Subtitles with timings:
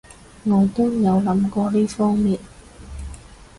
[0.45, 2.39] 我都有諗過呢方面